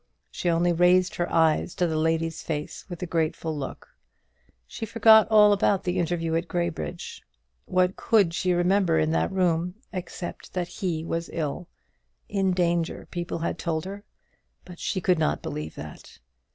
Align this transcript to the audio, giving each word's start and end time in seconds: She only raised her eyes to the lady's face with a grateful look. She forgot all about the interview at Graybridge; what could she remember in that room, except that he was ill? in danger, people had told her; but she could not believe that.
She 0.31 0.49
only 0.49 0.73
raised 0.73 1.13
her 1.17 1.31
eyes 1.31 1.75
to 1.75 1.85
the 1.85 1.95
lady's 1.95 2.41
face 2.41 2.89
with 2.89 3.03
a 3.03 3.05
grateful 3.05 3.55
look. 3.55 3.89
She 4.65 4.83
forgot 4.83 5.27
all 5.29 5.53
about 5.53 5.83
the 5.83 5.99
interview 5.99 6.33
at 6.33 6.47
Graybridge; 6.47 7.21
what 7.65 7.95
could 7.95 8.33
she 8.33 8.51
remember 8.53 8.97
in 8.97 9.11
that 9.11 9.31
room, 9.31 9.75
except 9.93 10.53
that 10.55 10.67
he 10.67 11.05
was 11.05 11.29
ill? 11.31 11.67
in 12.27 12.51
danger, 12.51 13.07
people 13.11 13.37
had 13.37 13.59
told 13.59 13.85
her; 13.85 14.03
but 14.65 14.79
she 14.79 15.01
could 15.01 15.19
not 15.19 15.43
believe 15.43 15.75
that. 15.75 16.17